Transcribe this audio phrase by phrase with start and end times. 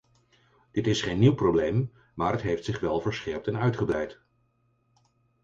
[0.71, 4.19] Dit is geen nieuw probleem, maar het heeft zich wel verscherpt en uitgebreid.